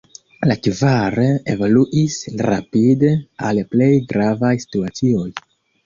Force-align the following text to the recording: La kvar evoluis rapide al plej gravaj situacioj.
La 0.51 0.53
kvar 0.67 1.21
evoluis 1.25 2.17
rapide 2.47 3.13
al 3.51 3.65
plej 3.73 3.93
gravaj 4.11 4.57
situacioj. 4.69 5.33